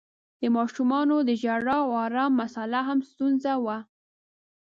د 0.39 0.43
ماشومانو 0.57 1.15
د 1.27 1.29
ژړا 1.41 1.77
او 1.85 1.91
آرام 2.05 2.31
مسآله 2.41 2.79
هم 2.87 2.99
ستونزه 3.09 3.53
وه. 3.65 3.77